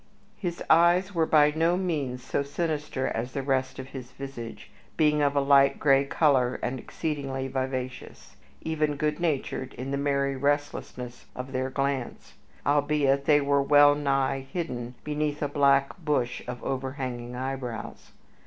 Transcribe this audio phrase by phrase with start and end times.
[0.39, 5.21] His eyes were by no means so sinister as the rest of his visage, being
[5.21, 11.27] of a light gray color and exceedingly vivacious even good natured in the merry restlessness
[11.35, 12.33] of their glance
[12.65, 18.11] albeit they were well nigh hidden beneath a black bush of overhanging eyebrows.